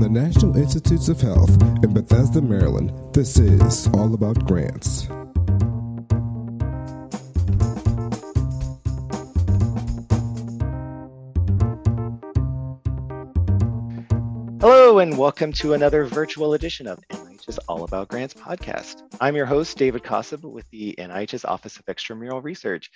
The 0.00 0.08
National 0.08 0.56
Institutes 0.56 1.10
of 1.10 1.20
Health 1.20 1.50
in 1.84 1.92
Bethesda, 1.92 2.40
Maryland, 2.40 2.90
this 3.12 3.38
is 3.38 3.86
All 3.88 4.14
About 4.14 4.46
Grants. 4.46 5.02
Hello, 14.62 15.00
and 15.00 15.18
welcome 15.18 15.52
to 15.52 15.74
another 15.74 16.06
virtual 16.06 16.54
edition 16.54 16.86
of 16.86 16.98
NIH's 17.10 17.58
All 17.68 17.84
About 17.84 18.08
Grants 18.08 18.32
podcast. 18.32 19.02
I'm 19.20 19.36
your 19.36 19.44
host, 19.44 19.76
David 19.76 20.02
Kosub, 20.02 20.50
with 20.50 20.66
the 20.70 20.94
NIH's 20.96 21.44
Office 21.44 21.76
of 21.76 21.84
Extramural 21.84 22.42
Research. 22.42 22.90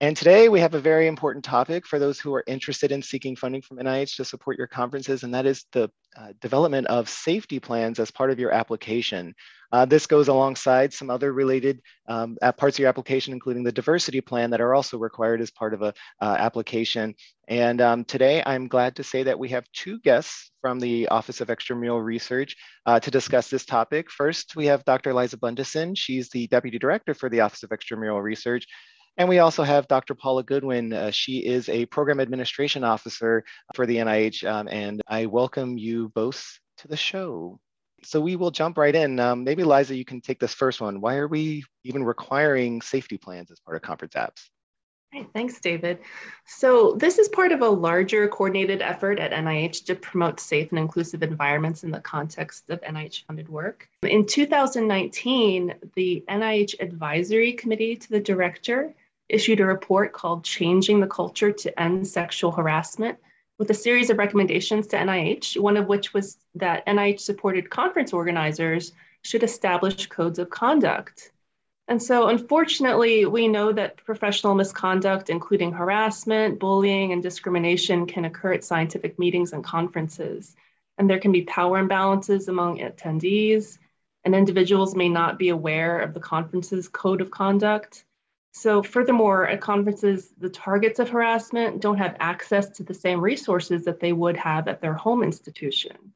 And 0.00 0.16
today 0.16 0.48
we 0.48 0.60
have 0.60 0.74
a 0.74 0.80
very 0.80 1.08
important 1.08 1.44
topic 1.44 1.84
for 1.84 1.98
those 1.98 2.20
who 2.20 2.32
are 2.32 2.44
interested 2.46 2.92
in 2.92 3.02
seeking 3.02 3.34
funding 3.34 3.62
from 3.62 3.78
NIH 3.78 4.14
to 4.16 4.24
support 4.24 4.56
your 4.56 4.68
conferences, 4.68 5.24
and 5.24 5.34
that 5.34 5.44
is 5.44 5.64
the 5.72 5.90
uh, 6.16 6.28
development 6.40 6.86
of 6.86 7.08
safety 7.08 7.58
plans 7.58 7.98
as 7.98 8.08
part 8.08 8.30
of 8.30 8.38
your 8.38 8.52
application. 8.52 9.34
Uh, 9.72 9.84
this 9.84 10.06
goes 10.06 10.28
alongside 10.28 10.92
some 10.92 11.10
other 11.10 11.32
related 11.32 11.82
um, 12.08 12.38
parts 12.56 12.76
of 12.76 12.78
your 12.78 12.88
application, 12.88 13.32
including 13.32 13.64
the 13.64 13.72
diversity 13.72 14.20
plan 14.20 14.50
that 14.50 14.60
are 14.60 14.72
also 14.72 14.96
required 14.98 15.40
as 15.40 15.50
part 15.50 15.74
of 15.74 15.82
a 15.82 15.92
uh, 16.20 16.36
application. 16.38 17.12
And 17.48 17.80
um, 17.80 18.04
today 18.04 18.40
I'm 18.46 18.68
glad 18.68 18.94
to 18.96 19.04
say 19.04 19.24
that 19.24 19.38
we 19.38 19.48
have 19.48 19.66
two 19.72 19.98
guests 19.98 20.52
from 20.60 20.78
the 20.78 21.08
Office 21.08 21.40
of 21.40 21.48
Extramural 21.48 22.04
Research 22.04 22.54
uh, 22.86 23.00
to 23.00 23.10
discuss 23.10 23.50
this 23.50 23.64
topic. 23.64 24.12
First, 24.12 24.54
we 24.54 24.66
have 24.66 24.84
Dr. 24.84 25.12
Liza 25.12 25.38
Bundesen. 25.38 25.98
She's 25.98 26.30
the 26.30 26.46
Deputy 26.46 26.78
Director 26.78 27.14
for 27.14 27.28
the 27.28 27.40
Office 27.40 27.64
of 27.64 27.70
Extramural 27.70 28.22
Research. 28.22 28.64
And 29.18 29.28
we 29.28 29.40
also 29.40 29.64
have 29.64 29.88
Dr. 29.88 30.14
Paula 30.14 30.44
Goodwin. 30.44 30.92
Uh, 30.92 31.10
she 31.10 31.44
is 31.44 31.68
a 31.68 31.86
program 31.86 32.20
administration 32.20 32.84
officer 32.84 33.44
for 33.74 33.84
the 33.84 33.96
NIH, 33.96 34.48
um, 34.48 34.68
and 34.68 35.02
I 35.08 35.26
welcome 35.26 35.76
you 35.76 36.10
both 36.10 36.60
to 36.78 36.88
the 36.88 36.96
show. 36.96 37.58
So 38.04 38.20
we 38.20 38.36
will 38.36 38.52
jump 38.52 38.78
right 38.78 38.94
in. 38.94 39.18
Um, 39.18 39.42
maybe 39.42 39.64
Liza, 39.64 39.96
you 39.96 40.04
can 40.04 40.20
take 40.20 40.38
this 40.38 40.54
first 40.54 40.80
one. 40.80 41.00
Why 41.00 41.16
are 41.16 41.26
we 41.26 41.64
even 41.82 42.04
requiring 42.04 42.80
safety 42.80 43.18
plans 43.18 43.50
as 43.50 43.58
part 43.58 43.76
of 43.76 43.82
conference 43.82 44.14
apps? 44.14 44.48
Hey, 45.10 45.26
thanks, 45.34 45.58
David. 45.58 45.98
So 46.46 46.92
this 46.92 47.18
is 47.18 47.28
part 47.28 47.50
of 47.50 47.62
a 47.62 47.68
larger 47.68 48.28
coordinated 48.28 48.82
effort 48.82 49.18
at 49.18 49.32
NIH 49.32 49.86
to 49.86 49.96
promote 49.96 50.38
safe 50.38 50.70
and 50.70 50.78
inclusive 50.78 51.24
environments 51.24 51.82
in 51.82 51.90
the 51.90 52.00
context 52.00 52.70
of 52.70 52.80
NIH-funded 52.82 53.48
work. 53.48 53.88
In 54.02 54.26
2019, 54.26 55.74
the 55.96 56.24
NIH 56.28 56.80
Advisory 56.80 57.54
Committee 57.54 57.96
to 57.96 58.08
the 58.10 58.20
Director 58.20 58.94
issued 59.28 59.60
a 59.60 59.64
report 59.64 60.12
called 60.12 60.44
Changing 60.44 61.00
the 61.00 61.06
Culture 61.06 61.52
to 61.52 61.80
End 61.80 62.06
Sexual 62.06 62.52
Harassment 62.52 63.18
with 63.58 63.70
a 63.70 63.74
series 63.74 64.10
of 64.10 64.18
recommendations 64.18 64.86
to 64.88 64.96
NIH, 64.96 65.60
one 65.60 65.76
of 65.76 65.88
which 65.88 66.14
was 66.14 66.38
that 66.54 66.86
NIH 66.86 67.20
supported 67.20 67.70
conference 67.70 68.12
organizers 68.12 68.92
should 69.22 69.42
establish 69.42 70.06
codes 70.06 70.38
of 70.38 70.48
conduct. 70.48 71.32
And 71.88 72.02
so, 72.02 72.28
unfortunately, 72.28 73.24
we 73.24 73.48
know 73.48 73.72
that 73.72 73.96
professional 74.04 74.54
misconduct, 74.54 75.30
including 75.30 75.72
harassment, 75.72 76.60
bullying, 76.60 77.12
and 77.12 77.22
discrimination, 77.22 78.06
can 78.06 78.26
occur 78.26 78.52
at 78.52 78.64
scientific 78.64 79.18
meetings 79.18 79.54
and 79.54 79.64
conferences. 79.64 80.54
And 80.98 81.08
there 81.08 81.18
can 81.18 81.32
be 81.32 81.42
power 81.42 81.82
imbalances 81.82 82.48
among 82.48 82.78
attendees, 82.78 83.78
and 84.24 84.34
individuals 84.34 84.94
may 84.94 85.08
not 85.08 85.38
be 85.38 85.48
aware 85.48 86.00
of 86.00 86.12
the 86.12 86.20
conference's 86.20 86.88
code 86.88 87.22
of 87.22 87.30
conduct. 87.30 88.04
So, 88.52 88.82
furthermore, 88.82 89.46
at 89.46 89.60
conferences, 89.60 90.32
the 90.38 90.48
targets 90.48 90.98
of 90.98 91.10
harassment 91.10 91.80
don't 91.80 91.98
have 91.98 92.16
access 92.18 92.68
to 92.70 92.82
the 92.82 92.94
same 92.94 93.20
resources 93.20 93.84
that 93.84 94.00
they 94.00 94.12
would 94.12 94.36
have 94.36 94.68
at 94.68 94.80
their 94.80 94.94
home 94.94 95.22
institution. 95.22 96.14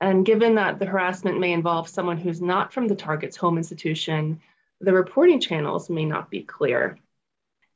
And 0.00 0.24
given 0.24 0.54
that 0.56 0.78
the 0.78 0.86
harassment 0.86 1.38
may 1.38 1.52
involve 1.52 1.88
someone 1.88 2.16
who's 2.16 2.40
not 2.40 2.72
from 2.72 2.88
the 2.88 2.96
target's 2.96 3.36
home 3.36 3.58
institution, 3.58 4.40
the 4.80 4.92
reporting 4.92 5.40
channels 5.40 5.90
may 5.90 6.04
not 6.04 6.30
be 6.30 6.42
clear. 6.42 6.98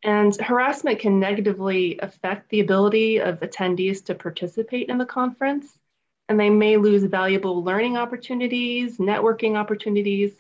And 0.03 0.35
harassment 0.37 0.99
can 0.99 1.21
negatively 1.21 1.99
affect 1.99 2.51
the 2.51 2.61
ability 2.61 3.21
of 3.21 3.41
attendees 3.41 4.05
to 4.07 4.15
participate 4.15 4.89
in 4.89 4.99
the 4.99 5.07
conference, 5.07 5.79
and 6.29 6.39
they 6.39 6.51
may 6.51 6.77
lose 6.77 7.05
valuable 7.05 7.63
learning 7.63 7.97
opportunities, 7.97 8.99
networking 8.99 9.57
opportunities, 9.57 10.33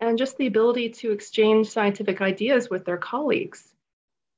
and 0.00 0.18
just 0.18 0.36
the 0.36 0.46
ability 0.46 0.88
to 0.88 1.12
exchange 1.12 1.68
scientific 1.68 2.20
ideas 2.20 2.70
with 2.70 2.84
their 2.84 2.96
colleagues. 2.96 3.74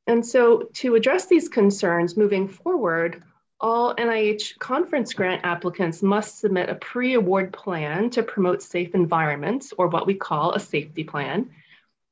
And 0.07 0.25
so, 0.27 0.69
to 0.75 0.97
address 0.97 1.27
these 1.27 1.49
concerns 1.49 2.17
moving 2.17 2.49
forward, 2.49 3.23
all 3.61 3.95
NIH 3.95 4.59
conference 4.59 5.15
grant 5.15 5.45
applicants 5.45 6.03
must 6.03 6.41
submit 6.41 6.69
a 6.69 6.75
pre 6.75 7.15
award 7.15 7.53
plan 7.53 8.11
to 8.11 8.23
promote 8.25 8.63
safe 8.63 8.95
environments, 8.95 9.73
or 9.79 9.87
what 9.87 10.07
we 10.07 10.15
call 10.15 10.53
a 10.53 10.61
safety 10.61 11.05
plan. 11.05 11.49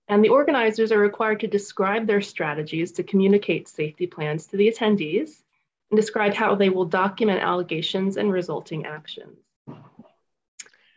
And 0.06 0.24
the 0.24 0.28
organizers 0.28 0.92
are 0.92 0.98
required 0.98 1.40
to 1.40 1.48
describe 1.48 2.06
their 2.06 2.20
strategies 2.20 2.92
to 2.92 3.02
communicate 3.02 3.68
safety 3.68 4.06
plans 4.06 4.46
to 4.46 4.56
the 4.56 4.70
attendees 4.70 5.42
and 5.90 5.96
describe 5.98 6.34
how 6.34 6.54
they 6.54 6.68
will 6.68 6.84
document 6.84 7.42
allegations 7.42 8.16
and 8.16 8.32
resulting 8.32 8.86
actions. 8.86 9.38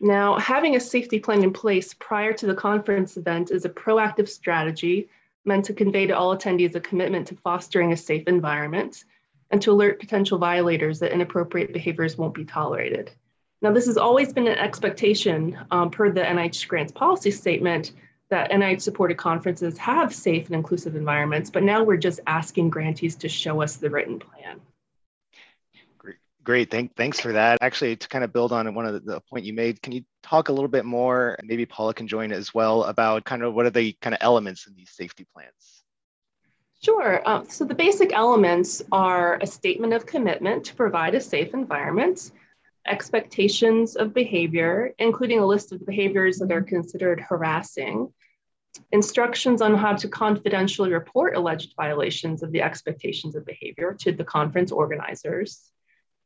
Now, 0.04 0.38
having 0.38 0.76
a 0.76 0.82
safety 0.82 1.18
plan 1.18 1.44
in 1.44 1.54
place 1.54 1.94
prior 1.94 2.34
to 2.34 2.46
the 2.46 2.54
conference 2.54 3.16
event 3.16 3.52
is 3.52 3.64
a 3.64 3.70
proactive 3.70 4.28
strategy 4.28 5.08
meant 5.46 5.64
to 5.64 5.74
convey 5.74 6.06
to 6.08 6.18
all 6.18 6.36
attendees 6.36 6.76
a 6.76 6.82
commitment 6.82 7.26
to 7.28 7.38
fostering 7.38 7.94
a 7.94 7.98
safe 7.98 8.28
environment 8.28 9.06
and 9.50 9.62
to 9.62 9.72
alert 9.72 10.02
potential 10.02 10.38
violators 10.38 11.00
that 11.00 11.14
inappropriate 11.14 11.72
behaviors 11.72 12.18
won't 12.18 12.34
be 12.34 12.44
tolerated. 12.44 13.12
Now, 13.62 13.72
this 13.72 13.86
has 13.86 13.96
always 13.96 14.34
been 14.34 14.50
an 14.50 14.58
expectation 14.58 15.58
um, 15.72 15.90
per 15.90 16.12
the 16.12 16.20
NIH 16.20 16.68
grants 16.68 16.92
policy 16.92 17.32
statement 17.32 17.94
that 18.30 18.52
NIH 18.52 18.82
supported 18.82 19.16
conferences 19.16 19.78
have 19.78 20.14
safe 20.14 20.48
and 20.48 20.56
inclusive 20.56 20.98
environments, 20.98 21.50
but 21.50 21.64
now 21.64 21.82
we're 21.82 21.96
just 21.96 22.20
asking 22.28 22.72
grantees 22.72 23.16
to 23.16 23.30
show 23.30 23.62
us 23.62 23.78
the 23.78 23.90
written 23.90 24.20
plan. 24.20 24.60
Great, 26.44 26.70
thank, 26.70 26.94
thanks 26.96 27.20
for 27.20 27.32
that. 27.32 27.58
Actually, 27.62 27.96
to 27.96 28.08
kind 28.10 28.24
of 28.24 28.34
build 28.34 28.52
on 28.52 28.74
one 28.76 28.86
of 28.86 28.94
the, 28.94 29.00
the, 29.00 29.20
point 29.22 29.46
you 29.46 29.54
made, 29.54 29.82
can 29.82 29.94
you 29.94 30.04
talk 30.22 30.50
a 30.50 30.52
little 30.52 30.68
bit 30.68 30.84
more, 30.84 31.38
maybe 31.42 31.66
Paula 31.66 31.94
can 31.94 32.08
join 32.08 32.34
as 32.34 32.54
well, 32.54 32.84
about 32.84 33.24
kind 33.24 33.44
of 33.44 33.54
what 33.54 33.66
are 33.66 33.70
the 33.70 33.96
kind 34.02 34.14
of 34.14 34.18
elements 34.22 34.68
in 34.68 34.76
these 34.76 34.92
safety 34.92 35.26
plans? 35.34 35.84
Sure. 36.84 37.22
Um, 37.26 37.50
so 37.50 37.64
the 37.64 37.74
basic 37.76 38.12
elements 38.12 38.82
are 38.92 39.38
a 39.42 39.48
statement 39.48 39.94
of 39.94 40.06
commitment 40.06 40.66
to 40.66 40.76
provide 40.76 41.16
a 41.16 41.22
safe 41.22 41.54
environment, 41.54 42.32
expectations 42.86 43.96
of 43.96 44.14
behavior, 44.14 44.94
including 45.00 45.40
a 45.40 45.46
list 45.46 45.72
of 45.72 45.80
the 45.80 45.86
behaviors 45.86 46.40
that 46.40 46.52
are 46.52 46.62
considered 46.62 47.22
harassing, 47.22 48.12
instructions 48.92 49.62
on 49.62 49.76
how 49.76 49.94
to 49.94 50.10
confidentially 50.10 50.92
report 50.92 51.38
alleged 51.38 51.74
violations 51.78 52.44
of 52.44 52.52
the 52.52 52.62
expectations 52.62 53.36
of 53.36 53.46
behavior 53.46 53.96
to 54.00 54.12
the 54.12 54.26
conference 54.26 54.74
organizers, 54.74 55.72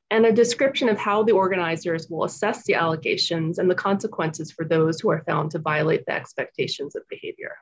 and 0.10 0.26
a 0.26 0.32
description 0.32 0.90
of 0.90 0.98
how 0.98 1.24
the 1.24 1.34
organizers 1.34 2.10
will 2.10 2.24
assess 2.24 2.64
the 2.64 2.76
allegations 2.76 3.60
and 3.60 3.70
the 3.70 3.76
consequences 3.76 4.52
for 4.52 4.66
those 4.66 5.00
who 5.00 5.10
are 5.10 5.24
found 5.24 5.52
to 5.52 5.60
violate 5.60 6.06
the 6.06 6.14
expectations 6.14 6.96
of 6.96 7.08
behavior. 7.10 7.56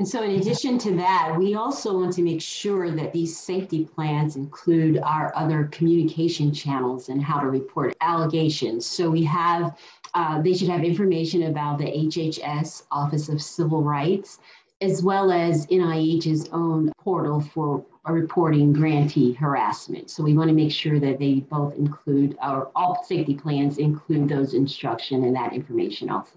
And 0.00 0.08
so, 0.08 0.24
in 0.24 0.32
addition 0.32 0.76
to 0.78 0.96
that, 0.96 1.36
we 1.38 1.54
also 1.54 1.96
want 1.96 2.14
to 2.14 2.22
make 2.22 2.42
sure 2.42 2.90
that 2.90 3.12
these 3.12 3.38
safety 3.38 3.84
plans 3.84 4.34
include 4.34 4.98
our 4.98 5.32
other 5.36 5.68
communication 5.70 6.52
channels 6.52 7.10
and 7.10 7.22
how 7.22 7.38
to 7.38 7.46
report 7.46 7.94
allegations. 8.00 8.86
So, 8.86 9.08
we 9.08 9.22
have, 9.22 9.78
uh, 10.14 10.42
they 10.42 10.52
should 10.52 10.68
have 10.68 10.82
information 10.82 11.44
about 11.44 11.78
the 11.78 11.84
HHS 11.84 12.86
Office 12.90 13.28
of 13.28 13.40
Civil 13.40 13.82
Rights, 13.82 14.40
as 14.84 15.02
well 15.02 15.32
as 15.32 15.66
NIH's 15.70 16.48
own 16.52 16.92
portal 16.98 17.40
for 17.40 17.84
reporting 18.06 18.72
grantee 18.72 19.32
harassment. 19.32 20.10
So 20.10 20.22
we 20.22 20.34
want 20.34 20.48
to 20.48 20.54
make 20.54 20.72
sure 20.72 21.00
that 21.00 21.18
they 21.18 21.40
both 21.40 21.74
include, 21.76 22.36
our 22.40 22.70
all 22.76 23.02
safety 23.02 23.34
plans 23.34 23.78
include 23.78 24.28
those 24.28 24.52
instruction 24.52 25.24
and 25.24 25.34
that 25.34 25.54
information 25.54 26.10
also. 26.10 26.36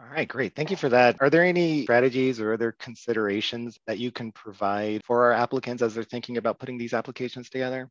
All 0.00 0.06
right, 0.12 0.26
great. 0.26 0.56
Thank 0.56 0.70
you 0.70 0.76
for 0.76 0.88
that. 0.88 1.18
Are 1.20 1.30
there 1.30 1.44
any 1.44 1.84
strategies 1.84 2.40
or 2.40 2.52
other 2.52 2.72
considerations 2.72 3.78
that 3.86 3.98
you 3.98 4.10
can 4.10 4.32
provide 4.32 5.02
for 5.04 5.26
our 5.26 5.32
applicants 5.32 5.82
as 5.82 5.94
they're 5.94 6.02
thinking 6.02 6.36
about 6.36 6.58
putting 6.58 6.78
these 6.78 6.94
applications 6.94 7.48
together? 7.48 7.88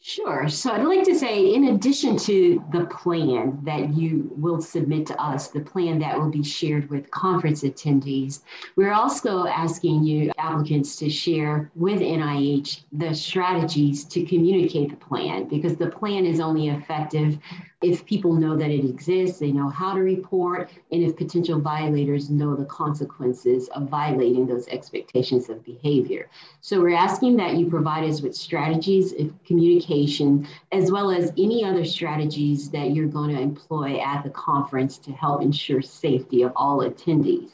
Sure. 0.00 0.48
So 0.48 0.70
I'd 0.70 0.84
like 0.84 1.02
to 1.04 1.18
say, 1.18 1.54
in 1.54 1.64
addition 1.68 2.16
to 2.18 2.64
the 2.70 2.86
plan 2.86 3.58
that 3.64 3.92
you 3.94 4.32
will 4.36 4.60
submit 4.60 5.06
to 5.06 5.20
us, 5.20 5.48
the 5.48 5.60
plan 5.60 5.98
that 5.98 6.16
will 6.16 6.30
be 6.30 6.42
shared 6.42 6.88
with 6.88 7.10
conference 7.10 7.64
attendees, 7.64 8.42
we're 8.76 8.92
also 8.92 9.46
asking 9.48 10.04
you 10.04 10.30
applicants 10.38 10.94
to 10.96 11.10
share 11.10 11.70
with 11.74 11.98
NIH 11.98 12.84
the 12.92 13.12
strategies 13.12 14.04
to 14.04 14.24
communicate 14.24 14.90
the 14.90 14.96
plan 14.96 15.48
because 15.48 15.76
the 15.76 15.90
plan 15.90 16.24
is 16.24 16.38
only 16.38 16.68
effective 16.68 17.36
if 17.80 18.04
people 18.06 18.32
know 18.32 18.56
that 18.56 18.70
it 18.70 18.84
exists, 18.84 19.38
they 19.38 19.52
know 19.52 19.68
how 19.68 19.94
to 19.94 20.00
report, 20.00 20.68
and 20.90 21.02
if 21.02 21.16
potential 21.16 21.60
violators 21.60 22.28
know 22.28 22.56
the 22.56 22.64
consequences 22.64 23.68
of 23.68 23.88
violating 23.88 24.46
those 24.46 24.66
expectations 24.68 25.48
of 25.48 25.64
behavior. 25.64 26.28
So 26.60 26.80
we're 26.80 26.96
asking 26.96 27.36
that 27.36 27.54
you 27.54 27.70
provide 27.70 28.02
us 28.02 28.20
with 28.20 28.34
strategies 28.34 29.12
of 29.12 29.32
communication, 29.44 30.48
as 30.72 30.90
well 30.90 31.12
as 31.12 31.30
any 31.38 31.64
other 31.64 31.84
strategies 31.84 32.68
that 32.70 32.90
you're 32.90 33.06
going 33.06 33.34
to 33.34 33.40
employ 33.40 34.00
at 34.00 34.24
the 34.24 34.30
conference 34.30 34.98
to 34.98 35.12
help 35.12 35.42
ensure 35.42 35.80
safety 35.80 36.42
of 36.42 36.52
all 36.56 36.78
attendees. 36.78 37.50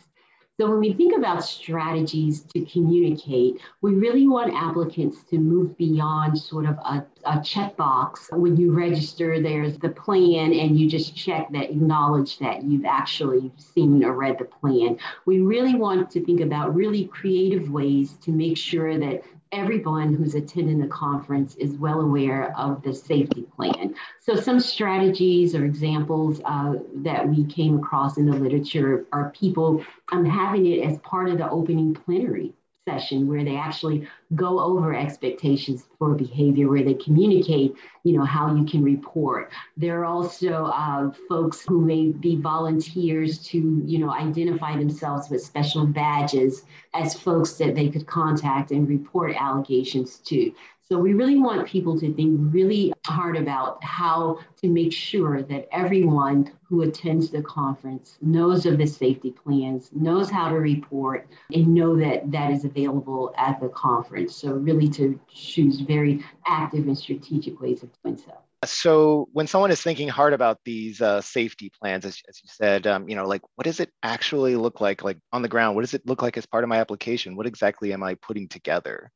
So 0.60 0.70
when 0.70 0.78
we 0.78 0.92
think 0.92 1.16
about 1.16 1.44
strategies 1.44 2.42
to 2.54 2.64
communicate, 2.66 3.60
we 3.80 3.94
really 3.94 4.28
want 4.28 4.54
applicants 4.54 5.24
to 5.30 5.38
move 5.38 5.76
beyond 5.76 6.38
sort 6.38 6.64
of 6.66 6.76
a, 6.78 7.04
a 7.24 7.38
checkbox. 7.38 8.30
When 8.30 8.56
you 8.56 8.70
register, 8.72 9.42
there's 9.42 9.78
the 9.78 9.88
plan 9.88 10.52
and 10.52 10.78
you 10.78 10.88
just 10.88 11.16
check 11.16 11.50
that, 11.50 11.70
acknowledge 11.70 12.38
that 12.38 12.62
you've 12.62 12.84
actually 12.84 13.50
seen 13.56 14.04
or 14.04 14.12
read 14.12 14.38
the 14.38 14.44
plan. 14.44 14.96
We 15.26 15.40
really 15.40 15.74
want 15.74 16.08
to 16.12 16.24
think 16.24 16.40
about 16.40 16.72
really 16.72 17.06
creative 17.06 17.68
ways 17.70 18.12
to 18.22 18.30
make 18.30 18.56
sure 18.56 18.96
that 18.96 19.22
everyone 19.54 20.14
who's 20.14 20.34
attending 20.34 20.78
the 20.78 20.86
conference 20.88 21.54
is 21.56 21.74
well 21.76 22.00
aware 22.00 22.56
of 22.58 22.82
the 22.82 22.92
safety 22.92 23.42
plan. 23.56 23.94
So 24.20 24.36
some 24.36 24.60
strategies 24.60 25.54
or 25.54 25.64
examples 25.64 26.40
uh, 26.44 26.74
that 26.96 27.28
we 27.28 27.44
came 27.46 27.78
across 27.78 28.18
in 28.18 28.26
the 28.26 28.36
literature 28.36 29.06
are 29.12 29.30
people 29.30 29.84
um, 30.12 30.24
having 30.24 30.66
it 30.66 30.84
as 30.84 30.98
part 30.98 31.28
of 31.28 31.38
the 31.38 31.48
opening 31.48 31.94
plenary 31.94 32.52
session 32.88 33.26
where 33.26 33.44
they 33.44 33.56
actually 33.56 34.06
go 34.34 34.60
over 34.60 34.94
expectations 34.94 35.84
for 35.98 36.14
behavior, 36.14 36.68
where 36.68 36.82
they 36.82 36.94
communicate, 36.94 37.72
you 38.02 38.16
know, 38.16 38.24
how 38.24 38.54
you 38.54 38.64
can 38.66 38.82
report. 38.82 39.50
There 39.76 40.00
are 40.00 40.04
also 40.04 40.66
uh, 40.66 41.10
folks 41.28 41.64
who 41.66 41.80
may 41.80 42.08
be 42.08 42.36
volunteers 42.36 43.38
to, 43.48 43.82
you 43.86 43.98
know, 43.98 44.10
identify 44.10 44.76
themselves 44.76 45.30
with 45.30 45.42
special 45.42 45.86
badges 45.86 46.64
as 46.92 47.14
folks 47.14 47.52
that 47.54 47.74
they 47.74 47.88
could 47.88 48.06
contact 48.06 48.70
and 48.70 48.86
report 48.86 49.34
allegations 49.34 50.18
to. 50.18 50.52
So 50.86 50.98
we 50.98 51.14
really 51.14 51.38
want 51.38 51.66
people 51.66 51.98
to 51.98 52.12
think 52.12 52.38
really 52.52 52.92
hard 53.06 53.38
about 53.38 53.82
how 53.82 54.40
to 54.60 54.68
make 54.68 54.92
sure 54.92 55.42
that 55.42 55.66
everyone 55.72 56.52
who 56.68 56.82
attends 56.82 57.30
the 57.30 57.40
conference 57.42 58.18
knows 58.20 58.66
of 58.66 58.76
the 58.76 58.86
safety 58.86 59.30
plans, 59.30 59.90
knows 59.94 60.30
how 60.30 60.50
to 60.50 60.56
report, 60.56 61.26
and 61.54 61.68
know 61.68 61.96
that 61.96 62.30
that 62.32 62.50
is 62.50 62.66
available 62.66 63.32
at 63.38 63.60
the 63.60 63.68
conference. 63.70 64.36
So 64.36 64.52
really 64.52 64.88
to 64.90 65.18
choose 65.32 65.80
very 65.80 66.22
active 66.46 66.86
and 66.86 66.98
strategic 66.98 67.62
ways 67.62 67.82
of 67.82 67.88
doing 68.02 68.18
so. 68.18 68.34
So 68.66 69.28
when 69.32 69.46
someone 69.46 69.70
is 69.70 69.82
thinking 69.82 70.08
hard 70.08 70.34
about 70.34 70.58
these 70.66 71.00
uh, 71.00 71.22
safety 71.22 71.70
plans, 71.80 72.04
as, 72.04 72.20
as 72.28 72.40
you 72.42 72.48
said, 72.52 72.86
um, 72.86 73.08
you 73.08 73.16
know, 73.16 73.26
like 73.26 73.42
what 73.54 73.64
does 73.64 73.80
it 73.80 73.90
actually 74.02 74.56
look 74.56 74.82
like, 74.82 75.02
like 75.02 75.16
on 75.32 75.40
the 75.40 75.48
ground? 75.48 75.76
What 75.76 75.82
does 75.82 75.94
it 75.94 76.06
look 76.06 76.20
like 76.20 76.36
as 76.36 76.44
part 76.44 76.62
of 76.62 76.68
my 76.68 76.76
application? 76.76 77.36
What 77.36 77.46
exactly 77.46 77.94
am 77.94 78.02
I 78.02 78.16
putting 78.16 78.48
together? 78.48 79.10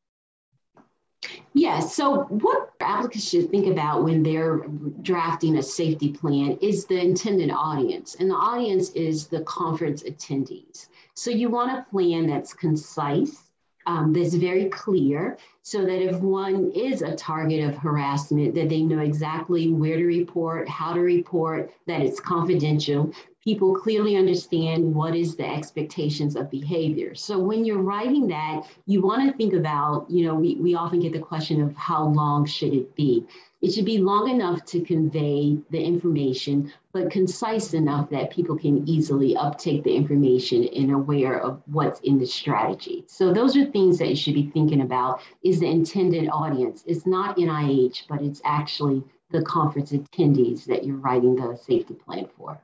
Yeah, 1.54 1.80
so 1.80 2.24
what 2.24 2.72
applicants 2.80 3.28
should 3.28 3.50
think 3.50 3.66
about 3.66 4.04
when 4.04 4.22
they're 4.22 4.58
drafting 5.02 5.58
a 5.58 5.62
safety 5.62 6.12
plan 6.12 6.56
is 6.60 6.84
the 6.86 7.00
intended 7.00 7.50
audience, 7.50 8.16
and 8.20 8.30
the 8.30 8.34
audience 8.34 8.90
is 8.90 9.26
the 9.26 9.40
conference 9.42 10.02
attendees. 10.04 10.88
So 11.14 11.30
you 11.30 11.48
want 11.48 11.76
a 11.76 11.86
plan 11.90 12.28
that's 12.28 12.54
concise, 12.54 13.50
um, 13.86 14.12
that's 14.12 14.34
very 14.34 14.66
clear, 14.66 15.38
so 15.68 15.84
that 15.84 16.00
if 16.00 16.18
one 16.20 16.72
is 16.72 17.02
a 17.02 17.14
target 17.14 17.62
of 17.62 17.76
harassment, 17.76 18.54
that 18.54 18.70
they 18.70 18.80
know 18.80 19.00
exactly 19.00 19.70
where 19.70 19.98
to 19.98 20.06
report, 20.06 20.66
how 20.66 20.94
to 20.94 21.00
report, 21.00 21.70
that 21.86 22.00
it's 22.00 22.20
confidential, 22.20 23.12
people 23.44 23.74
clearly 23.74 24.16
understand 24.16 24.94
what 24.94 25.14
is 25.14 25.36
the 25.36 25.46
expectations 25.46 26.36
of 26.36 26.50
behavior. 26.50 27.14
So 27.14 27.38
when 27.38 27.66
you're 27.66 27.82
writing 27.82 28.28
that, 28.28 28.66
you 28.86 29.02
want 29.02 29.30
to 29.30 29.36
think 29.36 29.52
about, 29.52 30.10
you 30.10 30.26
know, 30.26 30.34
we, 30.34 30.56
we 30.56 30.74
often 30.74 31.00
get 31.00 31.12
the 31.12 31.18
question 31.18 31.60
of 31.60 31.76
how 31.76 32.04
long 32.04 32.46
should 32.46 32.72
it 32.72 32.94
be? 32.94 33.26
It 33.60 33.72
should 33.72 33.86
be 33.86 33.98
long 33.98 34.28
enough 34.28 34.64
to 34.66 34.80
convey 34.80 35.58
the 35.70 35.82
information, 35.82 36.72
but 36.92 37.10
concise 37.10 37.74
enough 37.74 38.08
that 38.10 38.30
people 38.30 38.56
can 38.56 38.88
easily 38.88 39.36
uptake 39.36 39.82
the 39.82 39.96
information 39.96 40.68
and 40.68 40.92
aware 40.92 41.40
of 41.40 41.60
what's 41.66 41.98
in 42.00 42.18
the 42.18 42.26
strategy. 42.26 43.04
So 43.08 43.32
those 43.32 43.56
are 43.56 43.64
things 43.64 43.98
that 43.98 44.08
you 44.08 44.16
should 44.16 44.34
be 44.34 44.50
thinking 44.50 44.82
about 44.82 45.22
is 45.42 45.57
the 45.60 45.66
intended 45.66 46.28
audience. 46.30 46.84
It's 46.86 47.06
not 47.06 47.36
NIH, 47.36 48.04
but 48.08 48.22
it's 48.22 48.40
actually 48.44 49.02
the 49.30 49.42
conference 49.42 49.92
attendees 49.92 50.64
that 50.64 50.84
you're 50.84 50.96
writing 50.96 51.36
the 51.36 51.56
safety 51.56 51.94
plan 51.94 52.28
for. 52.36 52.60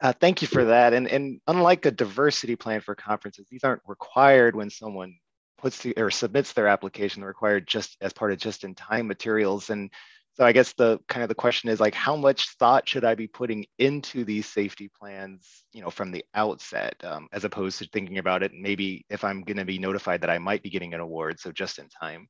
Uh, 0.00 0.12
thank 0.12 0.42
you 0.42 0.48
for 0.48 0.66
that. 0.66 0.92
And, 0.92 1.08
and 1.08 1.40
unlike 1.46 1.86
a 1.86 1.90
diversity 1.90 2.56
plan 2.56 2.80
for 2.80 2.94
conferences, 2.94 3.46
these 3.50 3.64
aren't 3.64 3.82
required 3.86 4.54
when 4.54 4.68
someone 4.68 5.16
puts 5.56 5.78
the, 5.78 5.94
or 5.96 6.10
submits 6.10 6.52
their 6.52 6.68
application. 6.68 7.20
They're 7.20 7.28
required 7.28 7.66
just 7.66 7.96
as 8.02 8.12
part 8.12 8.32
of 8.32 8.38
just-in-time 8.38 9.06
materials. 9.06 9.70
And 9.70 9.90
so 10.34 10.44
I 10.44 10.52
guess 10.52 10.72
the 10.72 10.98
kind 11.08 11.22
of 11.22 11.28
the 11.28 11.34
question 11.34 11.70
is 11.70 11.80
like, 11.80 11.94
how 11.94 12.16
much 12.16 12.50
thought 12.58 12.88
should 12.88 13.04
I 13.04 13.14
be 13.14 13.28
putting 13.28 13.66
into 13.78 14.24
these 14.24 14.46
safety 14.46 14.90
plans, 14.98 15.64
you 15.72 15.80
know, 15.80 15.90
from 15.90 16.10
the 16.10 16.24
outset, 16.34 16.96
um, 17.04 17.28
as 17.32 17.44
opposed 17.44 17.78
to 17.78 17.86
thinking 17.86 18.18
about 18.18 18.42
it 18.42 18.52
maybe 18.52 19.04
if 19.08 19.22
I'm 19.24 19.42
going 19.42 19.58
to 19.58 19.64
be 19.64 19.78
notified 19.78 20.20
that 20.22 20.30
I 20.30 20.38
might 20.38 20.62
be 20.62 20.70
getting 20.70 20.92
an 20.92 21.00
award, 21.00 21.38
so 21.38 21.52
just 21.52 21.78
in 21.78 21.88
time. 21.88 22.28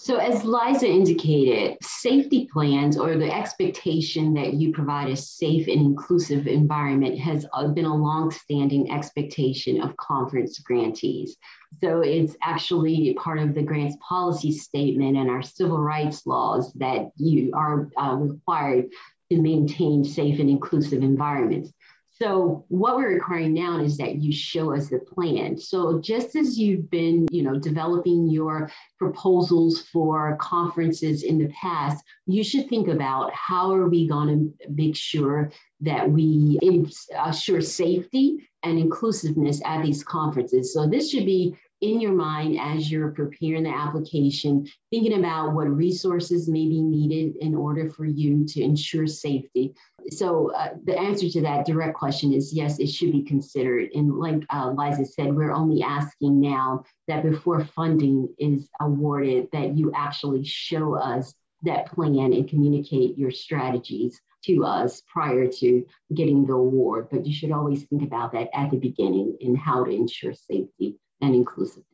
So, 0.00 0.18
as 0.18 0.44
Liza 0.44 0.86
indicated, 0.86 1.76
safety 1.82 2.48
plans 2.52 2.96
or 2.96 3.16
the 3.16 3.34
expectation 3.34 4.32
that 4.34 4.54
you 4.54 4.72
provide 4.72 5.08
a 5.10 5.16
safe 5.16 5.66
and 5.66 5.80
inclusive 5.80 6.46
environment 6.46 7.18
has 7.18 7.44
uh, 7.52 7.66
been 7.66 7.84
a 7.84 7.96
long-standing 7.96 8.92
expectation 8.92 9.82
of 9.82 9.96
conference 9.96 10.60
grantees. 10.60 11.36
So, 11.80 12.02
it's 12.02 12.36
actually 12.44 13.12
part 13.14 13.40
of 13.40 13.56
the 13.56 13.62
grants 13.62 13.96
policy 14.08 14.52
statement 14.52 15.16
and 15.16 15.28
our 15.28 15.42
civil 15.42 15.80
rights 15.80 16.24
laws 16.26 16.72
that 16.74 17.10
you 17.16 17.50
are 17.52 17.90
uh, 18.00 18.14
required 18.14 18.90
to 19.32 19.42
maintain 19.42 20.04
safe 20.04 20.38
and 20.38 20.48
inclusive 20.48 21.02
environments. 21.02 21.72
So 22.20 22.64
what 22.66 22.96
we're 22.96 23.14
requiring 23.14 23.54
now 23.54 23.80
is 23.80 23.96
that 23.98 24.16
you 24.16 24.32
show 24.32 24.74
us 24.74 24.88
the 24.88 24.98
plan. 24.98 25.56
So 25.56 26.00
just 26.00 26.34
as 26.34 26.58
you've 26.58 26.90
been, 26.90 27.28
you 27.30 27.44
know, 27.44 27.58
developing 27.58 28.28
your 28.28 28.70
proposals 28.98 29.82
for 29.92 30.36
conferences 30.40 31.22
in 31.22 31.38
the 31.38 31.48
past, 31.48 32.04
you 32.26 32.42
should 32.42 32.68
think 32.68 32.88
about 32.88 33.32
how 33.34 33.72
are 33.72 33.88
we 33.88 34.08
going 34.08 34.28
to 34.58 34.68
make 34.68 34.96
sure 34.96 35.52
that 35.80 36.10
we 36.10 36.58
assure 37.16 37.60
safety 37.60 38.48
and 38.64 38.80
inclusiveness 38.80 39.62
at 39.64 39.84
these 39.84 40.02
conferences. 40.02 40.74
So 40.74 40.88
this 40.88 41.10
should 41.10 41.24
be 41.24 41.56
in 41.80 42.00
your 42.00 42.12
mind 42.12 42.58
as 42.60 42.90
you're 42.90 43.12
preparing 43.12 43.62
the 43.62 43.70
application, 43.70 44.66
thinking 44.90 45.18
about 45.18 45.54
what 45.54 45.68
resources 45.68 46.48
may 46.48 46.66
be 46.66 46.82
needed 46.82 47.36
in 47.36 47.54
order 47.54 47.88
for 47.88 48.04
you 48.04 48.44
to 48.46 48.62
ensure 48.62 49.06
safety. 49.06 49.74
So, 50.10 50.52
uh, 50.54 50.74
the 50.84 50.98
answer 50.98 51.28
to 51.28 51.42
that 51.42 51.66
direct 51.66 51.96
question 51.96 52.32
is 52.32 52.52
yes, 52.52 52.78
it 52.80 52.88
should 52.88 53.12
be 53.12 53.22
considered. 53.22 53.90
And, 53.94 54.18
like 54.18 54.44
uh, 54.50 54.72
Liza 54.76 55.04
said, 55.04 55.34
we're 55.34 55.52
only 55.52 55.82
asking 55.82 56.40
now 56.40 56.84
that 57.06 57.22
before 57.22 57.64
funding 57.64 58.28
is 58.38 58.68
awarded, 58.80 59.48
that 59.52 59.76
you 59.76 59.92
actually 59.94 60.44
show 60.44 60.96
us 60.96 61.34
that 61.62 61.86
plan 61.86 62.32
and 62.32 62.48
communicate 62.48 63.16
your 63.18 63.30
strategies 63.30 64.20
to 64.44 64.64
us 64.64 65.02
prior 65.12 65.46
to 65.48 65.84
getting 66.14 66.46
the 66.46 66.54
award. 66.54 67.08
But 67.10 67.26
you 67.26 67.34
should 67.34 67.52
always 67.52 67.84
think 67.84 68.02
about 68.02 68.32
that 68.32 68.48
at 68.54 68.70
the 68.70 68.78
beginning 68.78 69.36
and 69.40 69.58
how 69.58 69.84
to 69.84 69.90
ensure 69.90 70.32
safety 70.32 70.97
and 71.20 71.34
inclusiveness. 71.34 71.84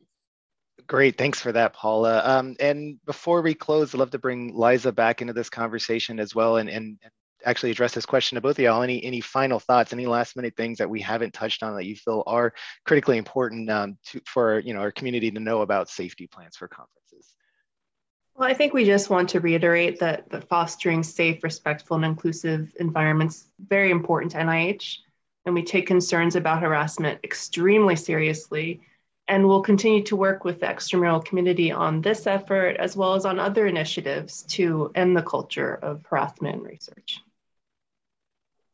Great, 0.87 1.17
thanks 1.17 1.39
for 1.39 1.51
that, 1.51 1.73
Paula. 1.73 2.21
Um, 2.23 2.55
and 2.59 2.99
before 3.05 3.41
we 3.41 3.55
close, 3.55 3.93
I'd 3.93 3.97
love 3.97 4.11
to 4.11 4.19
bring 4.19 4.55
Liza 4.55 4.91
back 4.91 5.21
into 5.21 5.33
this 5.33 5.49
conversation 5.49 6.19
as 6.19 6.35
well 6.35 6.57
and, 6.57 6.69
and 6.69 6.99
actually 7.43 7.71
address 7.71 7.93
this 7.93 8.05
question 8.05 8.35
to 8.35 8.41
both 8.41 8.59
of 8.59 8.63
y'all. 8.63 8.83
Any, 8.83 9.03
any 9.03 9.21
final 9.21 9.59
thoughts, 9.59 9.93
any 9.93 10.05
last 10.05 10.35
minute 10.35 10.55
things 10.55 10.77
that 10.77 10.89
we 10.89 11.01
haven't 11.01 11.33
touched 11.33 11.63
on 11.63 11.75
that 11.75 11.85
you 11.85 11.95
feel 11.95 12.23
are 12.27 12.53
critically 12.85 13.17
important 13.17 13.69
um, 13.69 13.97
to, 14.07 14.21
for 14.25 14.59
you 14.59 14.73
know, 14.73 14.79
our 14.79 14.91
community 14.91 15.31
to 15.31 15.39
know 15.39 15.61
about 15.61 15.89
safety 15.89 16.27
plans 16.27 16.55
for 16.55 16.67
conferences? 16.67 17.33
Well, 18.35 18.49
I 18.49 18.53
think 18.53 18.73
we 18.73 18.83
just 18.83 19.09
want 19.09 19.29
to 19.29 19.39
reiterate 19.39 19.99
that, 19.99 20.29
that 20.29 20.49
fostering 20.49 21.03
safe, 21.03 21.43
respectful, 21.43 21.95
and 21.95 22.05
inclusive 22.05 22.73
environments 22.79 23.47
very 23.59 23.91
important 23.91 24.33
to 24.33 24.39
NIH, 24.39 24.97
and 25.45 25.55
we 25.55 25.63
take 25.63 25.87
concerns 25.87 26.35
about 26.35 26.61
harassment 26.61 27.19
extremely 27.23 27.95
seriously 27.95 28.81
And 29.27 29.47
we'll 29.47 29.63
continue 29.63 30.03
to 30.03 30.15
work 30.15 30.43
with 30.45 30.59
the 30.59 30.67
extramural 30.67 31.23
community 31.23 31.71
on 31.71 32.01
this 32.01 32.27
effort, 32.27 32.77
as 32.77 32.95
well 32.95 33.15
as 33.15 33.25
on 33.25 33.39
other 33.39 33.65
initiatives 33.65 34.43
to 34.49 34.91
end 34.93 35.17
the 35.17 35.23
culture 35.23 35.73
of 35.73 36.05
harassment 36.05 36.61
research. 36.61 37.19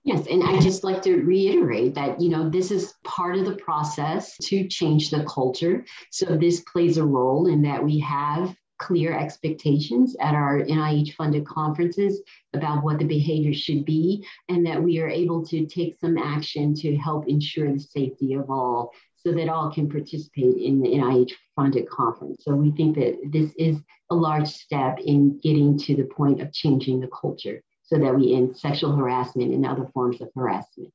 Yes, 0.03 0.25
and 0.27 0.43
I 0.43 0.60
just 0.60 0.84
like 0.84 1.03
to 1.03 1.22
reiterate 1.22 1.93
that, 1.93 2.20
you 2.20 2.29
know, 2.29 2.50
this 2.50 2.72
is 2.72 2.96
part 3.03 3.38
of 3.38 3.46
the 3.46 3.55
process 3.55 4.36
to 4.38 4.67
change 4.67 5.12
the 5.12 5.24
culture. 5.25 5.86
So 6.10 6.36
this 6.36 6.62
plays 6.62 6.98
a 6.98 7.05
role 7.05 7.48
in 7.48 7.62
that 7.62 7.84
we 7.84 8.00
have 8.00 8.55
clear 8.82 9.18
expectations 9.18 10.16
at 10.20 10.34
our 10.34 10.64
NIH 10.64 11.14
funded 11.14 11.46
conferences 11.46 12.22
about 12.54 12.84
what 12.84 12.98
the 12.98 13.06
behavior 13.06 13.54
should 13.54 13.86
be, 13.86 14.26
and 14.50 14.66
that 14.66 14.82
we 14.82 15.00
are 15.00 15.08
able 15.08 15.46
to 15.46 15.66
take 15.68 16.00
some 16.00 16.18
action 16.18 16.74
to 16.76 16.98
help 16.98 17.28
ensure 17.28 17.72
the 17.72 17.80
safety 17.80 18.34
of 18.34 18.50
all 18.50 18.92
so 19.16 19.32
that 19.32 19.50
all 19.50 19.72
can 19.72 19.88
participate 19.88 20.58
in 20.58 20.82
the 20.82 20.90
NIH 20.90 21.32
funded 21.56 21.88
conference. 21.90 22.44
So 22.44 22.56
we 22.56 22.72
think 22.72 22.96
that 22.96 23.20
this 23.32 23.52
is 23.58 23.78
a 24.10 24.16
large 24.16 24.48
step 24.48 24.98
in 25.00 25.40
getting 25.40 25.78
to 25.78 25.96
the 25.96 26.06
point 26.06 26.42
of 26.42 26.52
changing 26.52 27.00
the 27.00 27.10
culture 27.10 27.62
so 27.84 28.00
that 28.00 28.16
we 28.16 28.34
end 28.34 28.58
sexual 28.58 28.96
harassment 28.96 29.54
and 29.54 29.66
other 29.66 29.88
forms 29.94 30.22
of 30.22 30.30
harassment. 30.36 30.92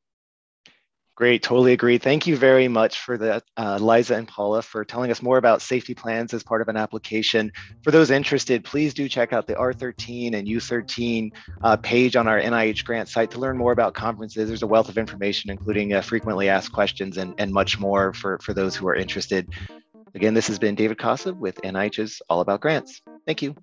Great, 1.17 1.43
totally 1.43 1.73
agree. 1.73 1.97
Thank 1.97 2.27
you 2.27 2.37
very 2.37 2.69
much 2.69 3.01
for 3.01 3.17
that, 3.17 3.43
uh, 3.57 3.79
Liza 3.81 4.15
and 4.17 4.29
Paula, 4.29 4.61
for 4.61 4.85
telling 4.85 5.11
us 5.11 5.23
more 5.23 5.39
about 5.39 5.63
safety 5.63 5.95
plans 5.95 6.35
as 6.35 6.43
part 6.43 6.61
of 6.61 6.69
an 6.69 6.77
application. 6.77 7.51
For 7.83 7.91
those 7.91 8.11
interested, 8.11 8.63
please 8.65 8.93
do 8.93 9.09
check 9.09 9.33
out 9.33 9.47
the 9.47 9.55
R13 9.55 10.35
and 10.35 10.47
U13 10.47 11.33
uh, 11.63 11.77
page 11.79 12.17
on 12.17 12.29
our 12.29 12.39
NIH 12.39 12.85
grant 12.85 13.09
site 13.09 13.31
to 13.31 13.39
learn 13.39 13.57
more 13.57 13.73
about 13.73 13.95
conferences. 13.95 14.47
There's 14.47 14.63
a 14.63 14.67
wealth 14.67 14.91
of 14.91 14.99
information, 14.99 15.51
including 15.51 15.95
uh, 15.95 16.03
frequently 16.03 16.51
asked 16.51 16.73
questions 16.73 17.17
and, 17.17 17.35
and 17.39 17.51
much 17.51 17.81
more 17.81 18.13
for, 18.13 18.39
for 18.41 18.53
those 18.53 18.77
who 18.77 18.87
are 18.87 18.95
interested. 18.95 19.49
Again, 20.15 20.35
this 20.35 20.49
has 20.49 20.59
been 20.59 20.75
David 20.75 20.99
Kosub 20.99 21.39
with 21.39 21.59
NIH's 21.63 22.21
All 22.29 22.43
About 22.43 22.61
Grants. 22.61 23.01
Thank 23.25 23.41
you. 23.41 23.57